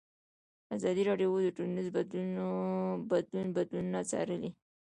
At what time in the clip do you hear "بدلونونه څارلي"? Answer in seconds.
3.57-4.51